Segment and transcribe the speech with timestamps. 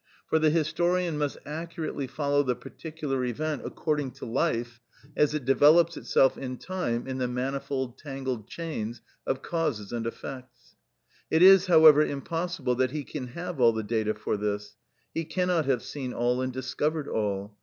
[0.25, 4.81] For the historian must accurately follow the particular event according to life,
[5.15, 10.75] as it develops itself in time in the manifold tangled chains of causes and effects.
[11.29, 14.75] It is, however, impossible that he can have all the data for this;
[15.13, 17.59] he cannot have seen all and discovered all.